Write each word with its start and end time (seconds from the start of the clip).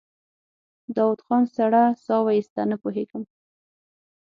داوود 0.95 1.19
خان 1.25 1.43
سړه 1.55 1.83
سا 2.05 2.15
وايسته: 2.25 2.61
نه 2.71 2.75
پوهېږم. 2.81 3.23